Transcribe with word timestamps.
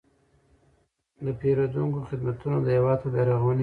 د 1.25 1.27
پیرودونکو 1.39 1.99
خدمتونه 2.09 2.57
د 2.61 2.67
هیواد 2.75 2.97
په 3.03 3.09
بیارغونه 3.13 3.51
کې 3.51 3.51
رول 3.53 3.57
لري. 3.57 3.59